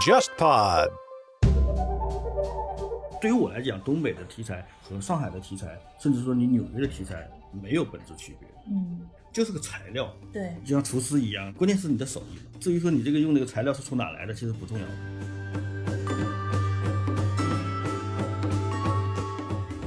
[0.00, 0.90] JustPod。
[3.20, 9.00] 对于我来讲，东北的题材和上海的题材，甚至说你纽约的题材没有本质区别，嗯，
[9.30, 12.38] 就是个材料，对，就像厨师一样，关键是你的手艺。
[12.58, 14.86] 至于说你这个用这个材料是从哪来的，其实不重要。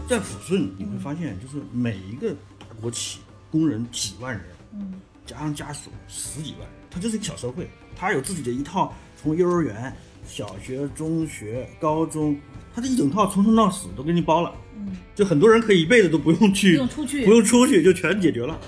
[0.08, 3.22] 在抚顺你会发现，就是每一个大国企
[3.52, 4.94] 工人几万人，嗯，
[5.26, 9.96] 加上家属十几万人，它就是一个小社会，它有自己的一套，从幼儿园、
[10.28, 12.38] 小学、中学、高中，
[12.76, 18.60] 它这一整套从头到死都给你包了，嗯，就很多人可以一辈子都不用去，不用出去不用出去就全解决了。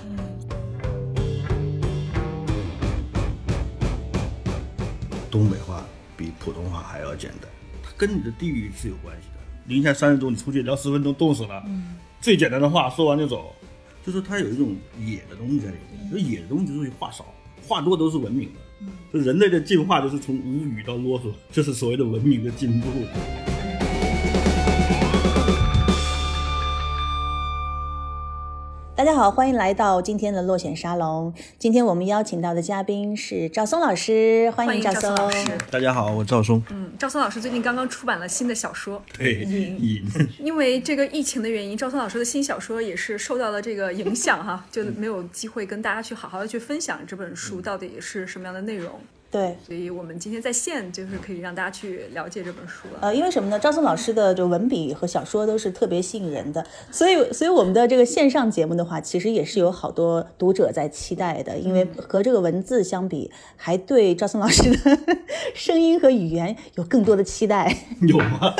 [5.30, 5.84] 东北话
[6.16, 7.50] 比普通话还要简单，
[7.82, 9.34] 它跟你的地域是有关系的。
[9.66, 11.62] 零下三十度，你出去聊十分钟冻死了。
[11.66, 13.54] 嗯，最简单的话说完就走，
[14.06, 16.10] 就是它有一种野的东西在里面。
[16.10, 17.26] 就野的东西就是话少，
[17.66, 18.60] 话多都是文明的。
[19.12, 22.88] 就人类的进化就是从无语到啰嗦，就是所谓的文明的进步。
[29.06, 31.32] 家好，欢迎来到今天的落选沙龙。
[31.60, 35.46] 今天我们邀请到的嘉宾是赵松老师，欢欢迎赵赵松老师。
[35.70, 36.60] 大家好，我赵松。
[36.70, 40.04] 嗯，赵松老师最近刚刚出版了新的小说，对，瘾。
[40.42, 48.90] 因为这个疫情的原因，赵松老师的新小说也是受到了这个影响哈，就没有机会跟大家去好好的去分享这本书到底是什么样的内容。
[49.28, 53.00] 对，所以我们今天在线就是可以让大家去了解这本书了。
[53.02, 53.58] 呃，因为什么呢？
[53.58, 64.98] 赵松老师的就文笔和小说都是特别吸引人的，所以，所以我们的这个线上节目的话，其实也是有好多读者在期待的，因为和这个文字相比，还对赵松老师的
[65.54, 67.76] 声音和语言有更多的期待。
[68.02, 68.54] 有吗？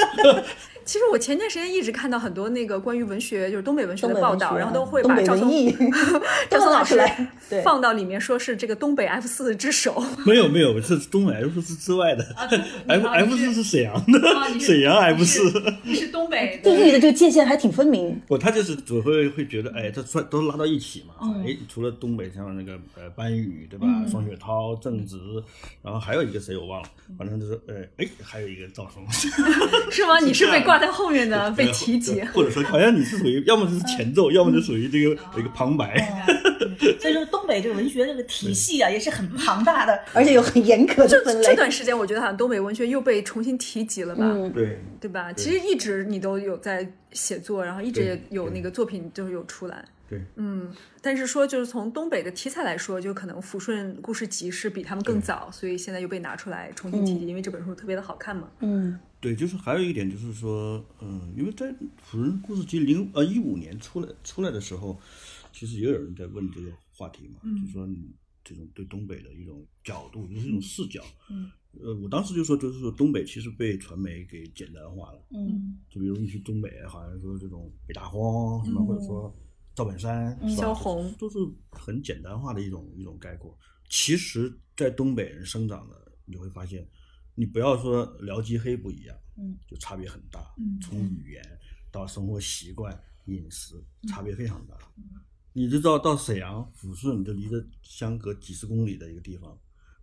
[0.86, 5.50] 其实我前段时间一直看到很多那个关于文学，就是东北文学的报道，然后都会把赵松
[6.48, 6.98] 赵松老师
[7.64, 10.00] 放到里面，说是这个东北 F 四之首。
[10.24, 12.24] 没有没有，是东北 F 四之外的。
[12.86, 15.52] F 啊 F 四是沈阳的，沈阳 F 四。
[15.82, 18.20] 你是东北地域的这个界限还挺分明。
[18.28, 21.14] 不，他就是只会会觉得，哎，这算都拉到一起嘛。
[21.20, 25.16] 嗯哎，除了东北像那个呃班宇对吧，双雪涛、郑直，
[25.82, 26.88] 然后还有一个谁我忘了，
[27.18, 29.04] 反正就是呃哎，还有一个赵松。
[29.90, 30.20] 是吗？
[30.20, 32.20] 你是被挂在后面的，被提及。
[32.34, 35.96] 或者说好像你是属于要么就是前奏，要么就属于这个一个旁白。
[37.00, 41.46] 所以说，东北这个文学这个体系啊，也是很庞大的，而且有很严格的这分类。
[41.46, 45.32] 这段时间，我觉得好像东北文学又被重新提及了吧，嗯对，对吧？
[45.32, 49.84] 其实一直你都有在写作，然后一直也有那个作品就是有出来。
[50.08, 50.72] 对，嗯，
[51.02, 58.50] 但是说就是从东北的题材来说，就可能抚顺故事集是比他们更早，所以现在又被拿出来重新提及，因为这本书特别的好看嘛。
[58.60, 58.98] 嗯。
[59.18, 64.96] 对，就是还有一点就是说，嗯，因为在《抚顺故事集》零呃一五年出来出来的时候，
[65.52, 71.02] 其实也有人在问这个话题嘛，就说你这种对东北的一种角度，就是一种视角。
[71.30, 71.50] 嗯，
[71.80, 75.76] 呃，我当时就说，就是说东北其实被传媒给简单化了，嗯。
[75.90, 79.34] 就比如你去东北，好像说这种北大荒什么，或者说
[79.76, 81.38] 赵本山、萧红都是
[81.70, 83.56] 很简单化的一种一种概括。
[83.90, 85.94] 其实，在东北人生长的，
[86.24, 86.88] 你会发现，
[87.34, 91.58] 你不要说辽吉黑不一样，嗯，就差别很大，嗯从语言
[91.92, 93.74] 到生活习惯、饮食，
[94.08, 94.74] 差别非常大。
[95.52, 99.56] 你就知道到沈阳、抚顺，就离着相隔几十公里的一个地方，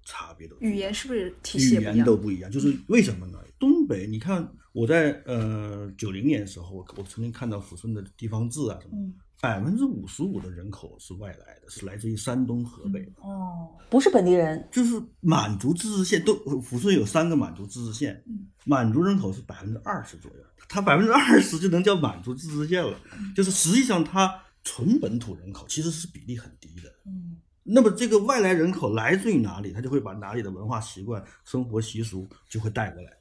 [0.03, 2.05] 差别都语言是不是体系语言？
[2.05, 3.43] 都不一样，就是为什么呢？
[3.59, 13.11] 东北，你看我在呃九零年的时候，我曾经看到抚顺的地方志啊什么嗯，百分之五十五的人口是外来的，是来自于山东、河北的。
[13.23, 14.65] 哦，不是本地人。
[14.71, 18.23] 就是满族自治县都抚顺有三个满族自治县，
[18.63, 20.37] 满族人口是百分之二十左右，
[20.69, 22.97] 它百分之二十就能叫满族自治县了。
[23.35, 24.33] 就是实际上它
[24.63, 26.89] 纯本土人口其实是比例很低的。
[27.05, 33.11] 嗯那么这个外来人口来自于哪里，他就会把哪里的文化习惯、生活习俗就会带过来。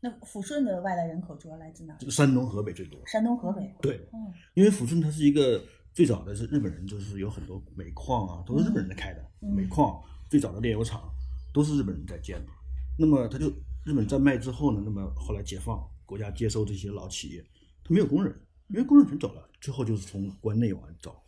[0.00, 1.98] 那抚顺的外来人口主要来自哪？
[2.08, 3.00] 山东、河北最多。
[3.06, 3.74] 山东、河北。
[3.82, 5.60] 对，嗯因为抚顺它是一个
[5.92, 9.20] 最早的是日本人，就是有很多煤矿啊，都是日本人在开的。
[9.40, 11.10] 嗯煤矿最早的炼油厂
[11.52, 12.52] 都是日本人在建的。
[12.98, 13.48] 那么他就
[13.84, 17.44] 日本战败之后呢，那么后来解放，国家接收这些老企业，
[17.82, 18.34] 他没有工人，
[18.68, 21.20] 因为工人全走了，最后就是从关内往外找，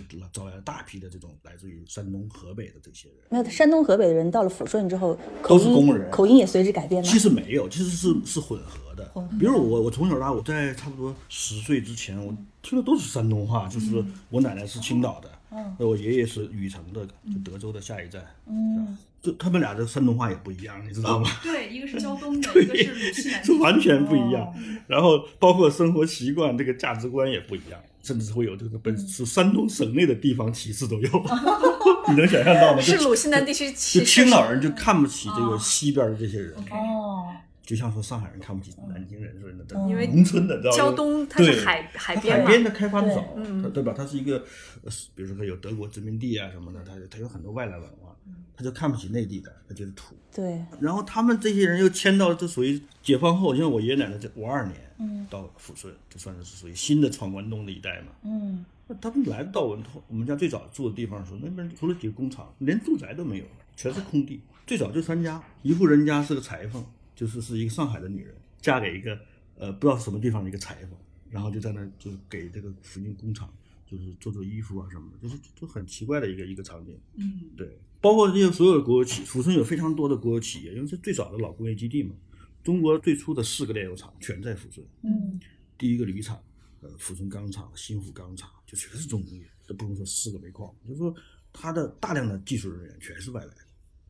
[0.00, 3.18] 就招来了大批的这种来自于山东、河北的这些人。
[3.30, 7.08] 没有，山东、河北的人到了抚顺之后，口音都是工人口音也随之改变了。
[7.08, 9.12] 其实没有，其实是是混合的。
[9.38, 18.24] 比如我，我从小到大，我在差不多十岁之前，我听的都是山东话，就是我奶奶是青岛的，嗯我爷爷是禹城的，就德州的下一站。
[18.46, 21.28] 嗯，就他们俩的山东话也不一样，你知道吗？
[21.42, 24.54] 对，一个是胶东的， 一个是鲁西南是完全不一样哦。
[24.86, 31.08] 然后包括生活习惯、这个价值观也不一样，甚至会有这个本是山东省内的地方歧视都有。
[32.08, 32.80] 你能想象到吗？
[32.80, 35.58] 是鲁西南地区就歧视青岛人就看不起这个哦。
[35.58, 37.30] 西边的这些人，哦，
[37.62, 43.24] 就像说上海人看不起南京人似的，因为农村的，知道吗胶东它是海海边嘛，海边的开发的早，
[43.72, 43.94] 对吧？
[43.96, 44.44] 它是一个，
[44.84, 48.16] 呃比如说它有德国殖民地啊什么的，它它有很多外来文化，
[48.56, 50.16] 他就看不起内地的，他觉得土。
[50.34, 58.12] 对，然后他们这些人又迁到，这属于解放后，像我爷爷奶奶这五二年，嗯到抚顺，这算是属于新的闯关东的一代嘛。
[58.24, 63.44] 嗯那他们来到我们我们家最早住的地方的时候，那边除了几个工厂，连住宅都没有，
[63.76, 64.40] 全是空地。
[64.66, 66.84] 最早就三家，一户人家是个裁缝，
[67.14, 69.18] 就是是一个上海的女人，嫁给一个
[69.56, 70.90] 呃不知道什么地方的一个裁缝，
[71.30, 73.52] 然后就在那就是给这个附近工厂
[73.86, 76.98] 就是做做衣服啊什么的，就是就很奇怪的一个一个场景。
[77.16, 82.14] 嗯对，包括这些所有的国有企，抚顺有非常多的国有企业，因为是最早的老工业基地嘛。
[82.62, 85.40] 中国最初的四个炼油厂全在抚顺，嗯。
[85.76, 86.40] 第一个铝厂，
[86.80, 91.12] 呃，抚顺钢厂、新抚钢厂，就全是重工业，这不用说四个煤矿，就是说
[91.52, 93.60] 它的大量的技术人员全是外来的，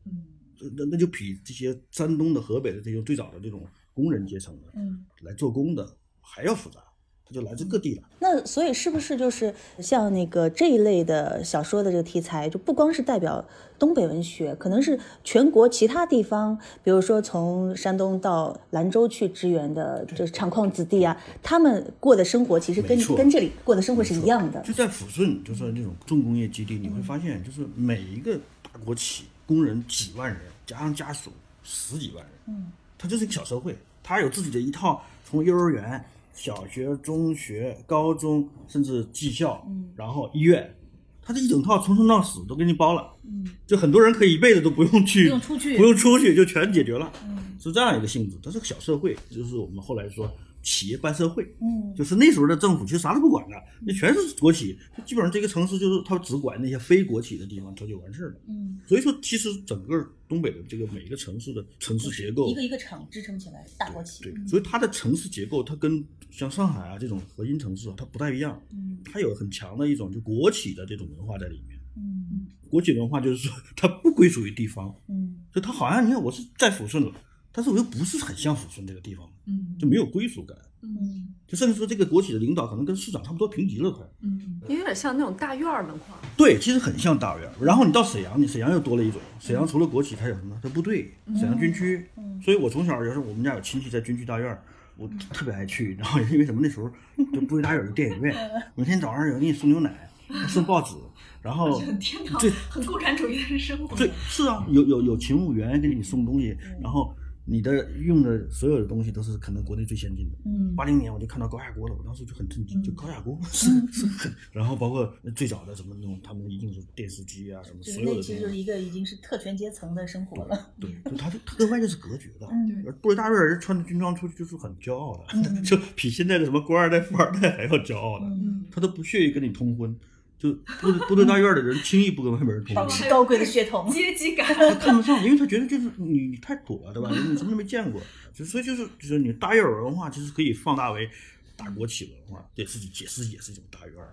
[0.05, 0.25] 嗯。
[0.55, 5.03] 这那那就比这些山东的、河北的这些最早的这种工人阶层的嗯。
[5.21, 6.82] 来做工的还要复杂，
[7.27, 8.03] 它就来自各地了。
[8.19, 13.43] 那所以是不是就是像那个这一类的小说的这个题材，就不光是代表
[13.79, 24.61] 东北文学，可能是全国其他地方，比如说从山东到兰州去支援的就是厂矿子弟啊，他们过的生活其实跟跟这里过的生活是一样的。
[24.61, 31.31] 就在抚顺，就是那种重工业基地，你会发现，就是每一个大国企工人几万人，加上家属
[31.63, 36.03] 十几万人，嗯，他就是一个小社会，他有自己的一套，从幼儿园、
[36.33, 39.89] 小学、中学、高中，甚至技校，嗯。
[39.95, 40.75] 然后医院，
[41.21, 45.77] 他这一整套从生到死都给你包了，嗯，就很多人可以一辈子都不用去，不用出去。
[45.77, 47.37] 不用出去就全解决了，嗯。
[47.59, 48.37] 是这样一个性质。
[48.43, 50.29] 它是个小社会，就是我们后来说
[50.63, 53.55] 企业办社会，嗯就是那时候的政府其实啥都不管的，
[53.85, 58.35] 那全是国企，就基本上这个城市就是他只管那些非国企的地方，他就完事儿了。
[58.47, 64.23] 嗯，所以说，其实整个东北的这个每一个城市的城市结构一，个一个厂支撑起来，大国企。
[64.23, 71.77] 对，所以它的城市结构，它跟像上海啊这种核心城市啊它不太一样，嗯它有很强的一种就国企的这种文化在里面。
[71.95, 77.11] 嗯国企文化就是说，它不归属于地方，嗯就它好像你看我是在抚顺了，
[77.53, 80.57] 但是我又不是很像抚顺这个地方，嗯就没有归属感。
[80.81, 84.03] 嗯就甚至说这个国企的领导可能跟市长差不多平级了，快。
[84.21, 86.17] 嗯有点像那种大院儿文化。
[86.35, 87.53] 对，其实很像大院儿。
[87.61, 90.59] 然后你到沈阳，你沈阳又多了一种，沈阳除了国企，它有什么？
[90.61, 92.05] 它部队，沈阳军区。
[92.43, 94.61] 所以我从小就是，我们家有亲戚在军区大院儿，
[94.97, 95.95] 我特别爱去。
[95.95, 96.59] 然后因为什么？
[96.61, 96.89] 那时候
[97.31, 98.35] 就部队大院儿有电影院，
[98.75, 100.09] 每天早上有人给你送牛奶，
[100.49, 100.95] 送报纸，
[101.41, 103.95] 然后很 天堂最，很共产主义的生活。
[103.95, 110.37] 对是啊，有有有勤务员给你送东西，然后你的用的所有的东西都是可能国内最先进的。
[110.45, 120.73] 嗯八零年我就看到高压锅了，我当时就很震惊，就高压锅 是是很，然后包括最早的什么那种，他们一定是电视机啊什么，所有的那其实就是，一个已经是特权阶层的生活了。
[120.79, 122.47] 对， 就他就他跟外界是隔绝的。
[122.51, 129.95] 嗯而部队大院人穿着军装出去就是很骄傲的， 就比现在的什么官二代、富二代还要骄傲的，嗯，他都不屑于跟你通婚，
[130.43, 130.51] 就
[130.81, 132.91] 部队部队大院的人轻易不跟外面人通保婚。
[132.91, 133.89] 持高贵的血统。
[133.89, 137.09] 阶级感，他看不上，因为他觉得就是你你太土了，对吧？
[137.09, 138.01] 你什么都没见过，
[138.33, 141.07] 就所以就是就是你大院儿文化其实可以放大为
[141.55, 144.09] 大国企文化，对自己解释也是一种大院儿，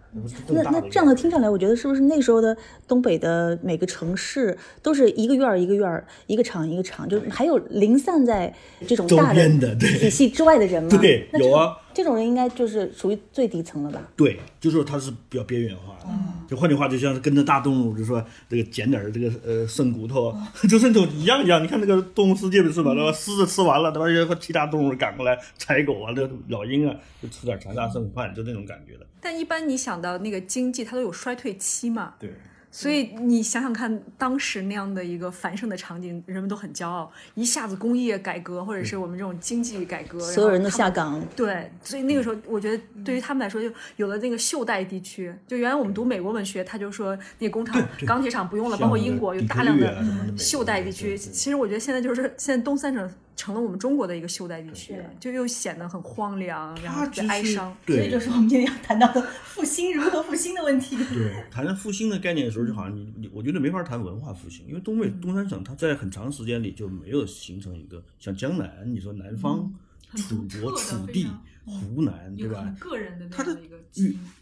[0.49, 2.57] 那那那这样的听下来，我觉得是不是那时候的
[2.87, 8.55] 东北的每个城市都是一个院儿一个院儿，一个厂一个厂，就还有零散在
[8.87, 10.91] 这种周大边的对体系之外的人吗？
[11.01, 14.01] 对有啊，这种人应该就是属于最底层了吧？
[14.17, 16.07] 对，就是说它是比较边缘化的。
[16.09, 16.19] 嗯
[16.51, 21.63] 就换句话，就像是跟着大动物，就说这个捡点儿这个呃剩骨头，哦 就是那种一样一样。
[21.63, 22.93] 你看那个动物世界不是吧？
[22.93, 23.13] 对吧？
[23.13, 24.29] 狮子吃完了，对吧？
[24.29, 29.07] 和其他动物赶过来，豺狗啊，这个老鹰啊，就吃点残渣剩饭，就那种感觉的。
[29.21, 32.35] 但一般你想到那个经济，它都有衰退期嘛，对，
[32.73, 41.21] 所以你想想看，当时那样的一个繁盛的场景，人们都很骄傲，一下子工业改革或者是我们这种经济改革，所有人都下岗。
[41.35, 45.35] 对，所以那个时候，我觉得对于他们来说，就有了那个袖带地区。
[45.47, 51.19] 就原来我们读美国文学，他就说那个工厂、钢铁厂不用了，包括英国有大量的律啊什么的美国袖带地区。
[51.19, 57.77] 其实我觉得现在就是现在东三省成了我们中国的一个袖带地区对，就又显得很荒凉，然后特它其实别哀伤。
[57.87, 60.95] 对所以就是我们今天要谈到的复兴如何复兴的问题。
[60.97, 69.73] 对，谈复兴的概念的时候，就好像你你，我觉得没法谈文化复兴，因为东北东三省它在很长时间里就没有形成一个像江南，你说南方
[70.17, 71.27] 楚国、楚地、
[71.67, 72.73] 湖南，对吧？
[72.79, 73.77] 个人的他的一个。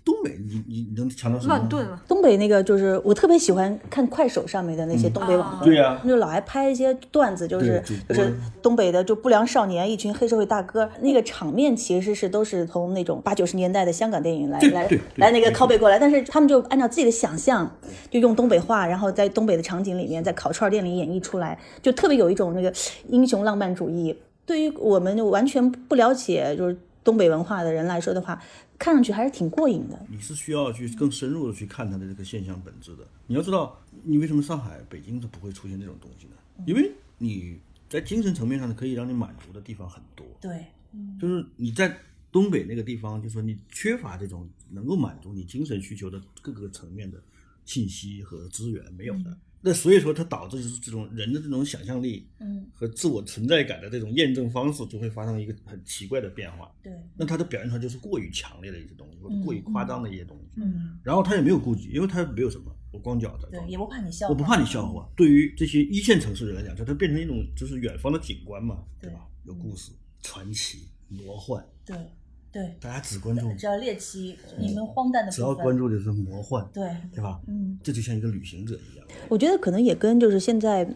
[0.04, 1.56] 东北，你你你能强调什么？
[1.56, 2.02] 乱炖了。
[2.06, 17.70] 东北那个就是我特别喜欢看快手上面的那些东北网红，对呀就老爱拍一些段子，就是就是东北的就不良少年，一群黑社会大哥，那个场面其实是都是从那种八九十年代的香港电影来来来那个没错 copy 过来，但是他们就按照自己的想象，
[18.10, 22.70] 就用东北话，然后在东北的场景里面，在烤串店里演绎出来，就特别有一种那个
[23.08, 24.14] 英雄浪漫主义。
[24.44, 26.74] 对于我们完全不了解就是
[27.08, 28.38] 东北文化的人来说的话，
[28.78, 29.98] 看上去还是挺过瘾的。
[30.10, 33.08] 你是需要去更深入的去看它的这个现象本质的。
[33.26, 36.34] 你要知道，你为什么上海、北京它不会出现这种东西呢？
[36.66, 40.26] 因为你在精神层面上可以让你满足的地方很多。
[40.38, 40.66] 对，
[41.18, 41.96] 就是你在
[42.30, 47.18] 东北那个地方，就是说你缺乏这种能够满足你精神需求的各个层面的
[47.64, 49.34] 信息和资源没有的。
[49.60, 56.72] 那所以说，它导致就是这种人的这种想象力，嗯，和自我存在感的这种验证方式，就会发生一个很奇怪的变化。
[56.82, 60.60] 对，那它的表现出来就是过于强烈的一些东西，或者过于夸张的一些东西。
[60.62, 65.08] 嗯，然后他也没有顾忌，因为他没有什么，我光脚的，对，也不怕你笑，我不怕你笑话。
[65.16, 69.26] 对于这些一线城市人来讲，它它变成一种就是远方的景观嘛，对吧？
[69.44, 69.90] 有故事、
[70.22, 71.96] 传奇、魔幻，对
[72.50, 77.40] 对，大家只关注，只要猎奇，你们荒诞的只要，关注的是魔幻，对，对吧？
[77.46, 79.06] 嗯，这就像一个旅行者一样。
[79.28, 80.88] 我觉得可能也跟就是现在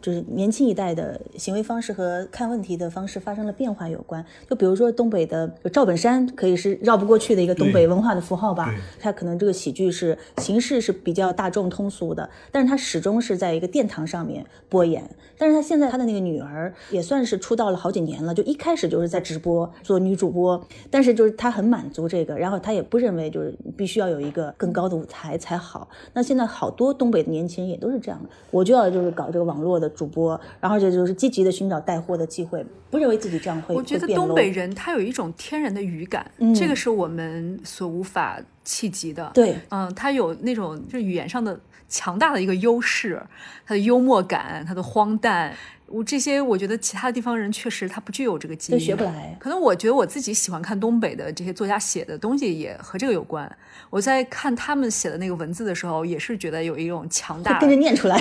[0.00, 4.24] 就是年轻一代的行为方式和看问题的方式发生了变化有关。
[4.48, 8.74] 就比如说东北的赵本山，可以是绕不过去的一个东北文化的符号吧。
[8.98, 15.08] 他可能这个喜剧是形式是比较大众通俗的，但是他始终是在一个殿堂上面播演。
[15.36, 25.88] 但是他现在他的那个女儿也算是出道了好几年了，就一开始就是在直播做女主播，但是就是他很满足这个，然后他也不认为就是必须要有一个更高的舞台才好。
[26.12, 39.30] 那现在好多东北的年轻人也都是这样的，我就要就是搞这个网络的主播，然后这就是积极的寻找带货的机会，不认为自己这样会我觉得东北人他有一种天然的语感，嗯这个是我们所无法企及的。
[39.34, 43.20] 对嗯，他有那种就是语言上的强大的一个优势，
[43.66, 45.54] 他的幽默感，他的荒诞，
[45.90, 49.36] 我这些我觉得其他地方人确实他不具有这个基因，对学不来。
[49.40, 53.50] 可能我觉得我自己喜欢看东北的这些作家写的东西，也和这个有关。
[53.90, 58.20] 我在看他们写的那个文字的时候，也是觉得有一种强大跟着念出来，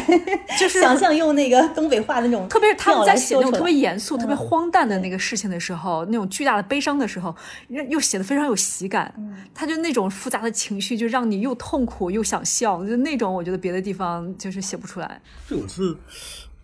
[0.59, 7.35] 就是想象用那个东北话的那种，特别是他们在写那种特别严，严肃、特别荒诞的那个事情的时候，那种巨大的悲伤的时候，
[7.67, 9.13] 又又写的非常有喜感。
[9.53, 15.21] 他就那种复杂的情绪，就让你又痛苦又想笑，就那种我觉得别的地方就是写不出来。
[15.47, 15.95] 这我是，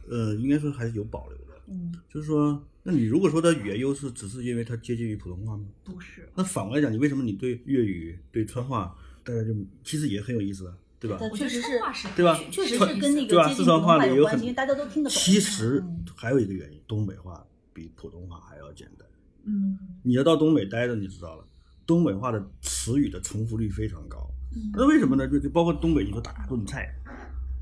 [0.09, 1.43] 呃，应该说还是有保留的。
[1.67, 5.65] 嗯，就是说，那你如果说它语言优势只是因为它接近于普通话吗？
[5.83, 11.17] 不是，那反过来讲，你为什么你对粤语、对川话，大家就其实也很有意思啊，对吧？
[11.35, 11.79] 确实是
[12.15, 15.17] 对吧确实是跟那对吧个接近四川普通话有关系，话里有很因为大家都听得懂。
[15.17, 17.43] 其实嗯还有一个原因，东北话
[17.73, 19.07] 比普通话还要简单。
[19.45, 21.47] 嗯，你要到东北待着，你知道了，
[21.87, 24.29] 东北话的词语的重复率非常高。
[24.73, 25.27] 那为什么呢？
[25.27, 26.93] 就就包括东北，你说大炖菜，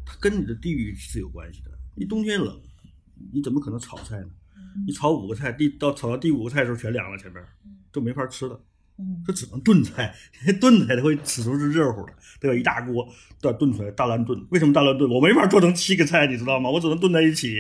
[0.06, 1.72] 它跟你的地域是有关系的。
[1.96, 2.60] 你冬天冷，
[3.32, 4.28] 你怎么可能炒菜呢？
[4.86, 7.44] 你炒五个菜，第到炒到第五个菜的时候全凉了，前面
[7.92, 8.60] 就没法吃了。
[9.00, 10.14] 嗯这只能炖菜，
[10.62, 12.56] 炖菜它会始终是热乎的，对吧？
[12.56, 13.08] 一大锅
[13.42, 14.40] 都要炖出来，大乱炖。
[14.52, 15.10] 为什么大乱炖？
[15.10, 16.70] 我没法做成七个菜，你知道吗？
[16.70, 17.58] 我只能炖在一起，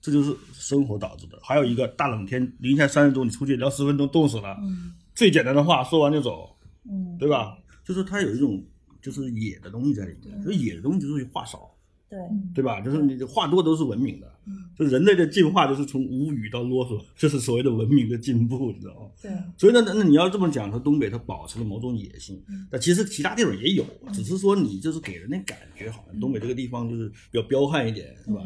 [0.00, 1.38] 这就是生活导致的。
[1.42, 4.56] 还有一个大冷天，零下三十度，你出去聊十分钟冻死了。
[4.60, 6.54] 嗯最简单的话说完就走，
[6.90, 7.56] 嗯，对吧？
[7.84, 8.62] 就是它有一种
[9.00, 11.73] 就是野的东西在里面，所以野的东西就是话少，
[12.08, 12.18] 对，
[12.54, 12.80] 对吧？
[12.80, 14.32] 就是你话多都是文明的，
[14.78, 19.10] 就人类的进化就是从无语到啰嗦，这是所谓的文明的进步，你知道吗？
[19.20, 28.42] 对，所以呢，那那你要这么讲，说东北它保持了某种野性，但其实其他地方也有，只是说你就是给人的感觉好像东北这个地方就是比较彪悍一点，是吧？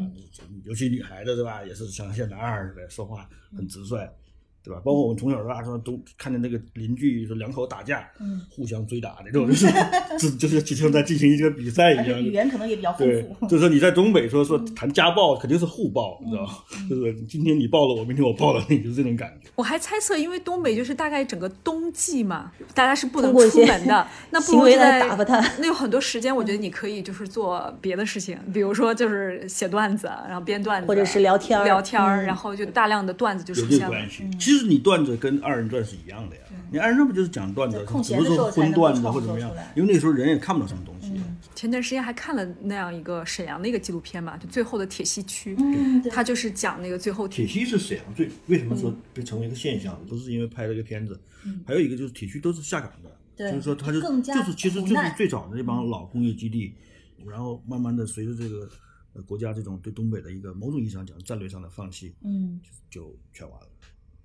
[0.63, 4.09] 尤其女孩子是吧，也是像像男孩似的，说话很直率。
[4.63, 4.81] 对吧？
[4.83, 9.67] 包括我们从小到大说都看见那个邻居说两口打架，嗯互相追打的这种，就是
[10.19, 12.21] 这就是就像在进行一个比赛一样。
[12.21, 13.47] 语言可能也比较丰对富，。
[13.47, 16.53] 就是说你在东北说说谈家暴，肯定是互暴，你知道吗？
[16.81, 19.49] 嗯 就是今天你暴了我，明天我暴了你，就是这种感觉。
[19.55, 33.95] 我还猜测，因为东北就是大概整个冬季嘛，大家是不能出门的， 那不如就在打发他那有很多时间，我觉得你可以就是做别的事情，比如说就是写段子，然后编段子，或者是聊天儿聊天然后就大量的段子就有出现了。
[34.49, 34.59] 这个关系。
[34.59, 36.41] 其实你段子跟二人转是一样的呀。
[36.71, 39.51] 你二人转不就是讲段子在，空只不是说闲的时候才荤段子或者怎么样？
[39.75, 41.09] 因为那个时候人也看不到什么东西。
[41.55, 49.99] 前段时间还看了那样一个沈阳的一个纪录片嘛，就最后的铁西区，嗯，他就是讲那个最后铁西是沈阳最为什么说被成为一个现象？
[50.07, 51.19] 不是因为拍了一个片子，
[51.65, 56.73] 还有一个就是铁西都是下岗的，对就是说他就更加就是其实就是最早的那帮老工业基地，
[57.25, 58.69] 然后慢慢的随着这个
[59.13, 63.67] 呃国家这种对东北的一个某种意义上讲战略上的放弃，嗯，就全完了。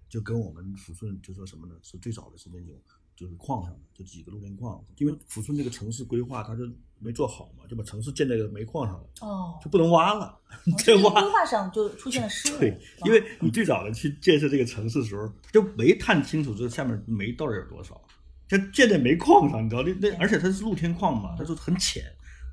[0.08, 1.74] 就跟我们抚顺就说什么呢？
[1.82, 2.74] 是最早的是那种
[3.16, 6.64] 就是矿上的，就几个露天矿，因为抚顺这个城市规划它就
[6.98, 10.36] 没做好嘛，就把城市建在这个煤矿上了，哦就不能挖了，
[10.78, 12.58] 再这个挖规划上就出现了失误。
[12.58, 18.00] 对，因为你最早的去建设这个城市的时候，就没探清楚这下面煤到底有多少，
[18.48, 22.02] 就建在煤矿上，你知道那那而且它是露天矿嘛，它就很浅，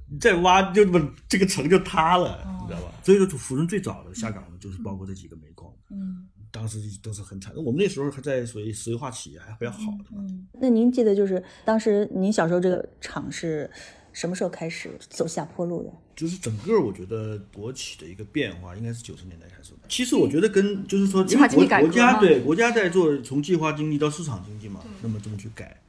[0.10, 2.93] 你再挖就把这个城就塌了，你知道吧？
[3.03, 7.53] 所以说抚顺最早的下岗的就是包括这几个煤矿，嗯当时都是很惨。
[7.55, 10.24] 我们那时候还在属于石油化企业，还比较好的嘛。
[10.27, 13.70] 嗯，那您记得就是当时您小时候这个厂是
[14.13, 15.89] 什么时候开始走下坡路的？
[16.15, 19.79] 就是整个我觉得国企的一个变化，应该是九十年代开始的。
[19.88, 25.81] 其实我觉得跟就是说，因为国计划经济国家嘛对国家在做从计划经济到市场经济嘛，那么这么去改。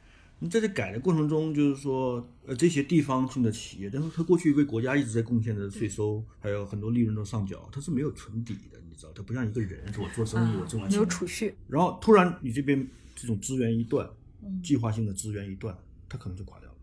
[0.42, 12.84] 你在这改的过程中，就是说，呃，这些地方性的企业，但是它过去为国家一直在贡献的税收，还有很多利润都上缴，它是没有存底的，你知道，它不像一个人，说我做生意我挣完钱没有钱，储蓄，然后突然你这边
[13.14, 14.04] 这种资源一断，
[14.42, 16.76] 嗯计划性的资源一断，它可能就垮掉了。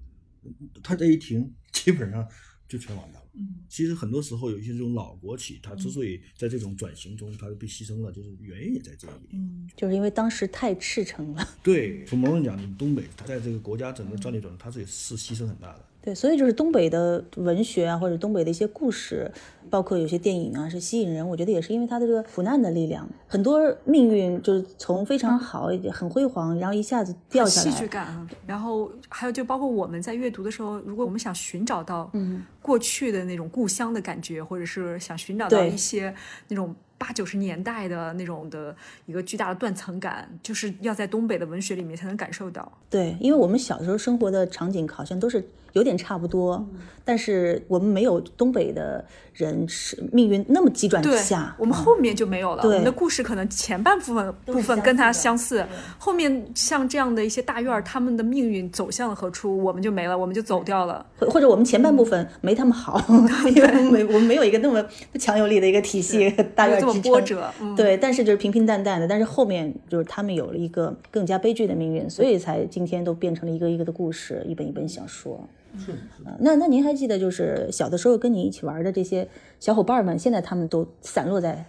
[0.81, 2.25] 它这一停，基本上
[2.65, 3.28] 就全完蛋了。
[3.39, 9.13] 嗯其实很多时候有一些这种老国企，它之所以在这种转型中它被牺牲了，就是原因也在这里。
[9.31, 11.47] 嗯，就是因为当时太赤诚了。
[11.63, 15.85] 对，从某种讲，你东北它在这个国家整个战略中，它是是牺牲很大的。
[16.01, 19.29] 对，所以就是东北的文学啊，或者东北的一些故事，
[19.69, 21.27] 包括有些电影啊，是吸引人。
[21.27, 27.87] 我觉得也是因为它的这个苦难的力量，很多命运就是从非常好、很辉煌，然后一下子掉下戏剧来。
[27.89, 28.29] 感啊。
[28.47, 36.13] 然后还有就包括我们在阅读的时候，如果我们想寻找到嗯过去的那种故乡的感觉，或者是想寻找到一些
[36.49, 42.69] 那种八九十年代的那种的一个巨大的断层感，就是要在东北的文学里面才能感受到。
[42.89, 45.41] 对，因为我们小时候生活的场景好像都是
[45.73, 46.65] 有点差不多，
[47.05, 52.61] 但是我们没有东北的人是命运那么急转直对下。，我们啊后面就没有了。
[52.61, 55.65] 对我们的故事可能前半部分部分跟它相相似，
[55.97, 61.05] 后面像这样的一些大院，他们的命运走向了何处，我们就没了，我们就走掉了。
[61.19, 62.99] 或或者我们前半部分没他们好，
[63.55, 64.83] 因为我们没我们没有一个那么
[65.19, 66.93] 强有力的一个体系大没有这么。
[67.01, 75.47] 波折，嗯，对，但是就是平平淡淡的，但是后面就是他们有了一个更加悲剧的命运，所以才今天都变成了一个一个的故事，一本一本小说。
[75.77, 76.23] 是是。
[76.25, 79.27] 啊那那您还记得就是小的时候跟你一起玩的这些
[79.59, 81.65] 小伙伴们，现在他们都散落在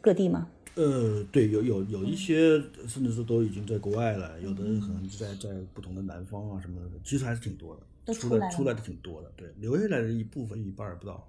[0.00, 0.48] 各地吗？
[0.76, 11.24] 呃，对，有有有一些甚至是都已经在国外了，有的嗯可能在在不同的南方啊什么的，其实还是挺多的，出出来出来的挺多的，对，留下来的一部分一半儿不到，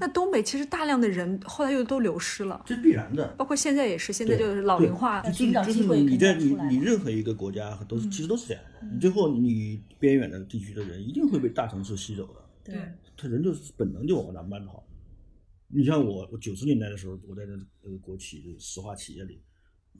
[0.00, 3.26] 那东北其实大量的人后来又都流失了，这是必然的。
[3.36, 5.20] 包括现在也是，现在就是老龄化。
[5.28, 12.80] 你在你你任何一个国家都是其实都是这样的，你最后你边远的地区的人一定会被大城市吸走的，对，
[13.16, 14.84] 他人就是本能就往南边跑。
[15.66, 19.42] 你像我，我九十年代的时候，我在那呃国企的石化企业里，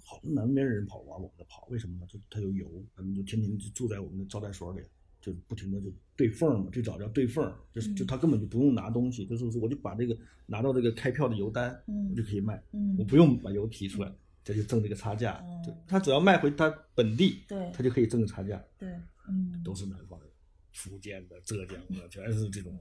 [0.04, 2.06] 好多南边人跑往我们那跑，为什么呢？
[2.08, 2.66] 就他有油，
[2.96, 4.80] 他们就天天就住在我们的招待所里，
[5.28, 12.96] 就不停的就对缝嘛，最早叫对缝，就是就他根本就不用拿东西，就是我就把这个拿到这个开票的邮单，嗯我就可以卖，嗯。
[12.98, 14.10] 我不用把油提出来，
[14.42, 18.88] 这就挣这个差价，就他只要卖回他本地，对他就可以挣个差价，对，
[19.28, 20.28] 嗯，都是南方人，
[20.72, 22.78] 福建的、浙江的，全是这种。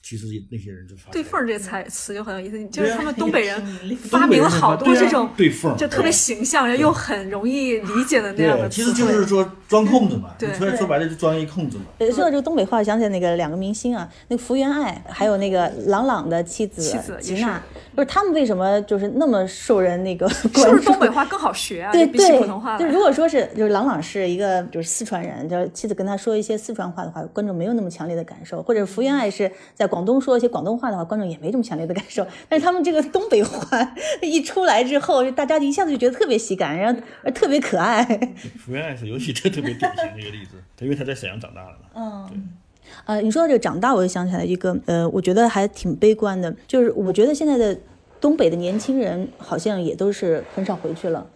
[0.00, 3.60] 就其实那些人就发对缝儿这个词词就很有意思，就是他们东北人
[4.08, 8.82] 发明了好多这种对缝儿就特别形象又很容易理解的那样的对，其。
[8.82, 11.84] 实就是说装空子嘛，对说说白了就装一空子嘛。
[11.98, 17.62] 呃，说到这个东北话，想起来那个两个明星啊，那个福原爱，还有那个郎朗的妻子妻子也吉娜，
[17.94, 20.98] 不是他们为什么就是那么受人那个是关注不是东？
[21.00, 21.92] 北话更好学啊？
[21.92, 32.26] 对比起对普通话，就来如果说是就是郎朗是一个就是四川人，就是妻子跟他说一些四川话的话，观众没有那么强烈的感受；或者福原爱是在广东说一些广东话的话，观众也没这么强烈的感受。
[32.48, 37.00] 但是他们这个东北话 一出来之后，大家就一下子就觉得特别喜感，然后
[37.32, 38.04] 特别可爱。
[38.58, 41.88] 福原爱是尤其特特别典型的一个例子，他因为他在沈阳长大了嘛。
[42.30, 42.50] 嗯。
[43.04, 47.78] 呃，你说到这个长大，我就想起来一个，呃，我觉得还挺悲观的，就是我觉得现在的
[48.18, 51.26] 东北的年轻人好像也都是很少回去了，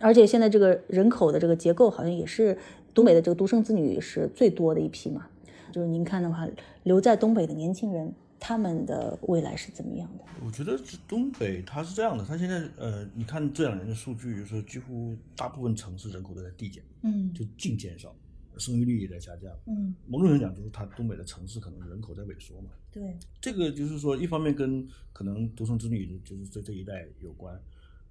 [0.00, 2.58] 而且现在这个人口的这个结构好像也是
[2.92, 5.26] 东北的这个独生子女是最多的一批嘛。
[5.72, 6.48] 就是您看的话，
[6.84, 10.24] 留在东北的年轻人，他们的未来是怎么样的？
[10.44, 18.14] 我觉得东北它是这样的，它现在呃，你看这两年的数据，就是几乎大部分城市人口都在递减，嗯就净减少，
[18.56, 19.52] 生育率也在下降。
[19.66, 22.70] 嗯，某种意义上讲，就是它东北的城市可能人口在萎缩嘛。
[22.90, 27.60] 对，这个就是说，一方面跟可能独生子女就是这这一代有关，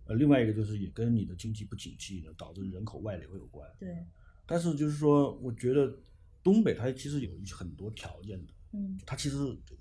[0.05, 3.67] 呃，另外一个就是也跟你的经济不景气呢，导致人口外流有关。
[3.79, 4.05] 对，
[4.45, 5.91] 但是就是说，我觉得
[6.47, 9.35] 东北它其实有一很多条件的，嗯，它其实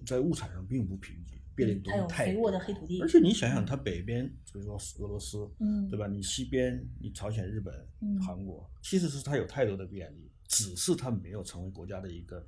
[0.05, 3.01] 在物产上并不贫瘠，变的东它有西太肥沃的黑土地。
[3.01, 5.89] 而且你想想，它北边比如说俄罗斯，嗯。
[5.89, 6.09] 对吧？
[6.09, 8.21] 你西边你朝鲜、日本、嗯。
[8.21, 12.45] 韩国，其实是它有太多的便利，只是它没有成为国家的一个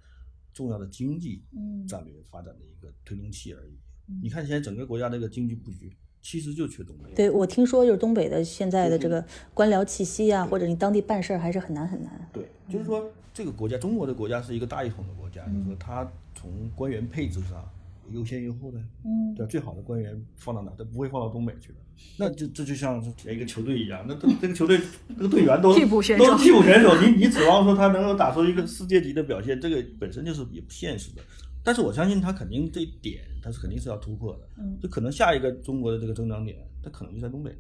[0.52, 1.87] 重要的经济嗯。
[1.87, 3.78] 战略发展的一个推动器而已。
[4.09, 4.18] 嗯。
[4.20, 5.96] 你看现在整个国家这个经济布局，
[6.31, 7.11] 其实就缺东北。
[7.14, 12.29] 对，我听说就是东北的现在的这个官僚气息啊，或者你当地办事儿还是很难很难。
[12.35, 17.67] 对，就是说这个国家，中国的国家是一个大一统的国家，就是说它从官员配置上
[18.12, 19.51] 优先优后的，嗯对吧？
[19.51, 20.71] 最好的官员放到哪？
[20.77, 21.79] 他不会放到东北去的。
[22.19, 24.79] 那就这就像是一个球队一样，那这这个球队
[25.17, 31.23] 这个队员都替补选手都是替补选手，你你指望说他能够打出一个世界级的表现，这个本身就是也不现实的。
[31.68, 34.48] 但是我相信他肯定这一点，他是肯定是要突破的。
[34.57, 37.59] 嗯，就可能下一个中国的这个增长点，它可能就在东北了。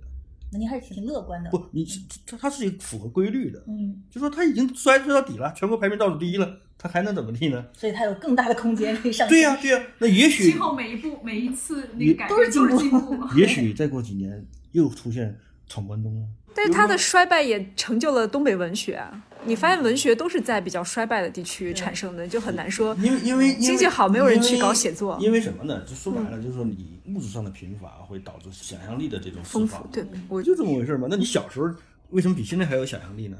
[0.50, 1.50] 那您还是挺乐观的。
[1.50, 3.62] 不，你是它它是一个符合规律的。
[3.68, 7.66] 嗯，就说他已经衰退到底了，全国排名倒数第一了，他还能怎么地呢？
[7.74, 9.28] 所以它有更大的空间可以上。
[9.28, 13.14] 对呀、对呀、那也许今后每一步每一次那个改变都是进步。
[13.36, 14.42] 也许再过几年
[14.72, 16.26] 又出现闯关东了。
[16.54, 19.26] 但是它的衰败也成就了东北文学啊。
[19.44, 22.94] 你发现文学都是在比较衰败的地区产生的，就很难说。
[22.96, 25.82] 因为因为因为经济好没有人去搞写作因为什么呢？
[25.86, 31.06] 就说白了，就是说你物质上的贫乏会导致想象力的这种。，丰富对我就这么回事嘛。
[31.10, 31.70] 那你小时候
[32.10, 33.36] 为什么比现在还有想象力呢？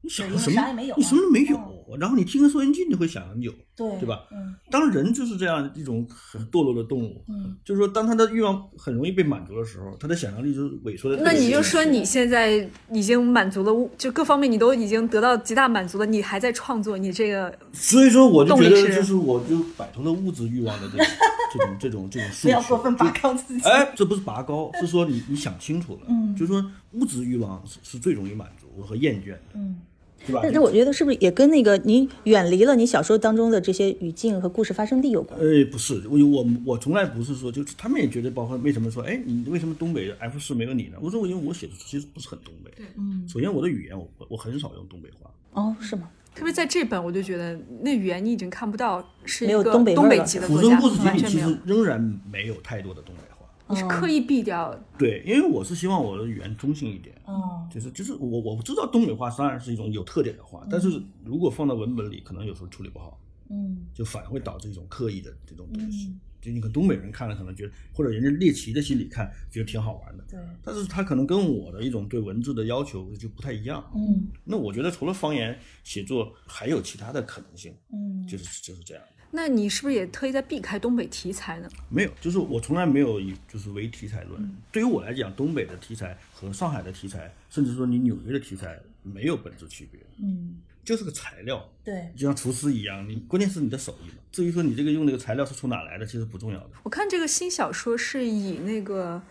[0.00, 4.22] 你小时候什么啥也没有啊你什么都没有，然后你听个收音机你会想很久，对对吧？
[4.32, 11.22] 嗯当人就是这样一种很堕落的动物，嗯，就是说，当他的欲望很容易被满足的时候，他的想象力就是萎缩的。
[11.22, 21.06] 那你就说你现在已经满足了，就各方面你都已经得到极大满足了，你还在创作，你这个所以说，我就觉得，就是我就摆脱了物质欲望的这种
[21.52, 22.96] 这种这种这种束不要过分。
[22.96, 23.64] 拔高自己。
[23.68, 29.80] 哎，这不是拔高，是说你你想清楚了，嗯就是说物质欲望是是最容易满足和厌倦的，嗯，
[30.24, 30.40] 对吧？
[30.42, 35.38] 但但我觉得是不是也跟那个你远离了你小说当中的这些语境和故事发生地有关？
[35.40, 40.98] 呃，不是，我我我从来不是说，就是他们也觉得，包括为什么说，哎，你为什么东北 F 四没有你呢？
[41.00, 46.08] 我说我因为我写的其实不是很东北，嗯，首先我的语言我我很少用东北话，哦，是吗？
[46.34, 53.35] 特别在这本，我就觉得那语言你已经看不到是一没有个东北味儿了《虎级的作家，生故事集》里完全没有其实，仍然没有太多的东北话。
[53.68, 54.78] 你是刻意避掉。
[54.98, 66.08] 对，因为我是希望我的语言中性一点，哦，就是就是我我知道东北话当然是一种有特点的话，但是如果放到文本里，可能有时候处理不好，嗯就反而会导致一种刻意的这种东西。
[66.08, 73.84] 嗯就你看东北人看了可能觉得，或者人家猎奇的心理看觉得挺好玩的，对，但是他可能跟我的一种对文字的要求就不太一样。
[73.96, 79.02] 嗯那我觉得除了方言写作，还有其他的可能性，嗯，就是就是这样。
[79.36, 81.68] 那你是不是也特意在避开东北题材呢？
[81.90, 84.42] 没有，就是我从来没有以就是唯题材论。
[84.42, 94.14] 嗯对于我来讲，东北的题材和上海的题材，甚至说你纽约的题材没有本质区别，嗯，就是个材料，对，就像厨师一样，你关键是你的手艺嘛。
[94.32, 96.70] 至于说你这个用那个材料是从哪来的，其实不重要的。
[96.82, 99.22] 我看这个新小说是以那个。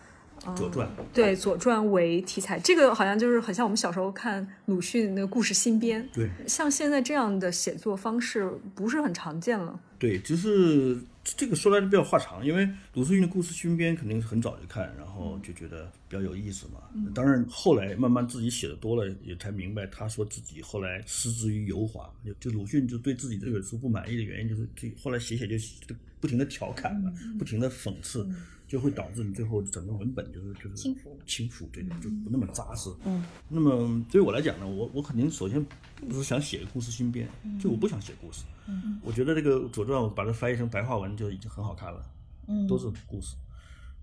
[0.46, 6.08] 嗯左传对《左传》为题材，这个好像就是很像我们小时候看鲁迅那个故事新编。
[6.12, 9.78] 对像现在这样的写作方式不是很常见了。
[9.98, 16.80] 对，就是这个说来就比较话长，因为鲁迅的故事新编肯定是很早就看，然后就觉得比较有意思嘛。
[17.14, 25.56] 当然后来慢慢自己写的多了，也才明白他说自己后来失之于油滑，就就鲁迅就对自己这本书不满意的原因，就是这后来写写就
[25.86, 28.28] 就不停的调侃了，不停的讽刺。
[28.66, 32.90] 就会导致你最后整个文本就是就是轻浮轻浮，对，就不那么扎实。
[33.04, 35.64] 嗯，那么对于我来讲呢，我我肯定首先
[36.08, 37.28] 不是想写个故事新编，
[37.60, 38.44] 就我不想写故事。
[38.68, 42.04] 嗯我觉得这个《左传》我把它翻译成白话文就已经很好看了，
[42.48, 43.36] 嗯，都是故事。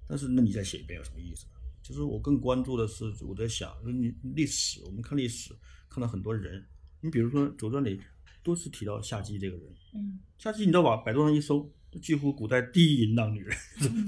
[0.08, 1.52] 但是那你再写一遍有什么意思呢？
[1.82, 5.54] 其实我更关注的是我在想，你历史，我们看历史，
[5.90, 6.64] 看到很多人，
[7.02, 8.00] 你比如说《左传》里
[8.42, 10.96] 多次提到夏姬这个人，嗯夏姬你知道吧？
[10.98, 13.58] 百度上一搜，几乎古代第一淫荡女人，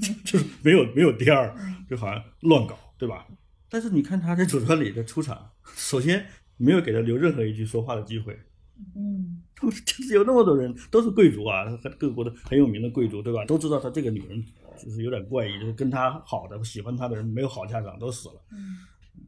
[0.00, 1.54] 就 就是没有没有第二，
[1.88, 3.26] 就好像乱搞，对吧？
[3.68, 8.38] 但是你看她在《左传》里的出场，首先没有给她留任何一句说话的机会，
[8.94, 11.64] 嗯他们就是有那么多人都是贵族啊，
[11.98, 13.44] 各国的很有名的贵族，对吧？
[13.46, 14.44] 都知道她这个女人
[14.76, 18.34] 就是有点怪异，就是跟她好的、喜欢她的人没有好下场，都死了。
[18.52, 18.78] 嗯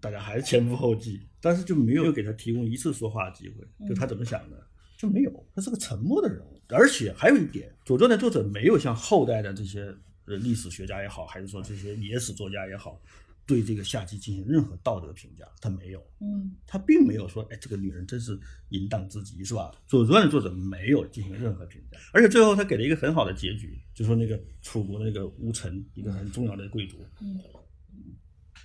[0.02, 3.88] 大家还是前赴后继，但是就没有给他提供一次说话的机会。
[3.88, 4.56] 就他怎么想的，
[4.98, 6.57] 就没有，他是个沉默的人物。
[6.68, 9.94] 而且还有一点，《左传》的作者没有像后代的这些
[10.26, 13.00] 呃历史学家也好，还是说这些野史作家也好，
[13.46, 16.06] 对这个夏姬进行任何道德评价，他没有。
[16.20, 18.38] 嗯他并没有说，哎，这个女人真是
[18.70, 19.70] 淫荡至极，是吧？
[19.90, 27.40] 《左传》的作者没有进行任何评价，而且最后他给了一个很好的结局，就说那个楚国的那个乌臣，一个很重要的贵族，嗯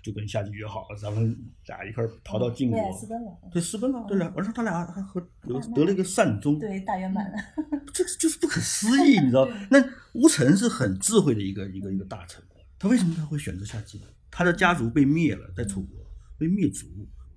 [0.04, 1.36] 就跟夏姬约好了，咱们
[1.66, 7.38] 俩一块儿逃到晋国对，私奔了，对，私奔了，对俩，完事儿他俩还和有得了一个善终，对大圆满了。
[7.94, 9.48] 这就是不可思议， 你知道？
[9.72, 12.44] 那吴承是很智慧的一个一个一个大臣，
[12.78, 14.06] 他为什么他会选择夏姬呢？
[14.30, 16.06] 他的家族被灭了，在楚国
[16.38, 16.86] 被灭族，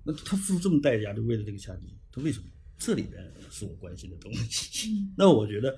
[0.03, 2.45] 那他付出这么代价，就为了这个夏姬，他为什么？
[2.79, 5.09] 这里边是我关心的东西。
[5.17, 5.75] 那我觉得，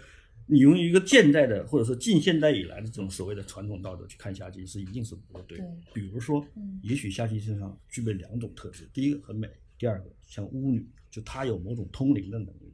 [0.51, 5.77] 你用一个现代的或者说近现代以来的这种所谓的传统道德去看夏姬，是一定是不对的。
[5.93, 6.43] 比如说，
[6.81, 12.73] 也许夏姬身上具备两种特质：第一个很美，第二个像巫女，就她有某种通灵的能力。